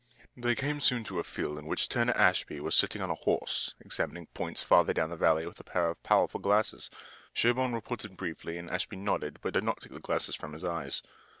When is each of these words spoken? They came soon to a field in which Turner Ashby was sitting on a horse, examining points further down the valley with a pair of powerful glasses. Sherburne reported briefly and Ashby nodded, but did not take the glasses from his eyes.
They 0.35 0.55
came 0.55 0.79
soon 0.79 1.03
to 1.03 1.19
a 1.19 1.23
field 1.23 1.59
in 1.59 1.67
which 1.67 1.87
Turner 1.87 2.17
Ashby 2.17 2.59
was 2.59 2.73
sitting 2.75 3.03
on 3.03 3.11
a 3.11 3.21
horse, 3.21 3.75
examining 3.79 4.25
points 4.25 4.63
further 4.63 4.93
down 4.93 5.11
the 5.11 5.15
valley 5.15 5.45
with 5.45 5.59
a 5.59 5.63
pair 5.63 5.91
of 5.91 6.01
powerful 6.01 6.39
glasses. 6.39 6.89
Sherburne 7.35 7.73
reported 7.75 8.17
briefly 8.17 8.57
and 8.57 8.67
Ashby 8.67 8.95
nodded, 8.95 9.37
but 9.43 9.53
did 9.53 9.63
not 9.63 9.79
take 9.79 9.93
the 9.93 9.99
glasses 9.99 10.33
from 10.35 10.53
his 10.53 10.63
eyes. 10.63 11.03